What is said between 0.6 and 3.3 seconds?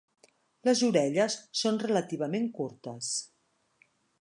Les orelles són relativament curtes.